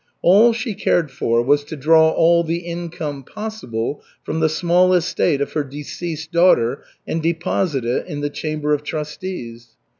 All 0.23 0.51
she 0.51 0.73
cared 0.73 1.11
for 1.11 1.43
was 1.43 1.63
to 1.65 1.75
draw 1.75 2.09
all 2.09 2.43
the 2.43 2.57
income 2.65 3.21
possible 3.21 4.01
from 4.23 4.39
the 4.39 4.49
small 4.49 4.93
estate 4.95 5.41
of 5.41 5.53
her 5.53 5.63
deceased 5.63 6.31
daughter 6.31 6.81
and 7.05 7.21
deposit 7.21 7.85
it 7.85 8.07
in 8.07 8.21
the 8.21 8.31
Chamber 8.31 8.73
of 8.73 8.81
Trustees. 8.81 9.75